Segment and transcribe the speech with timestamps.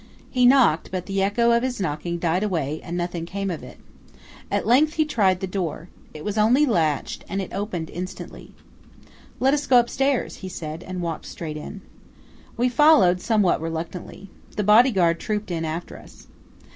[0.31, 3.77] He knocked; but the echo of his knocking died away and nothing came of it.
[4.49, 5.89] At length he tried the door.
[6.11, 8.55] It was only latched, and it opened instantly.
[9.39, 11.81] "Let us go upstairs," he said, and walked straight in.
[12.57, 14.31] We followed, somewhat reluctantly.
[14.55, 16.25] The body guard trooped in after us.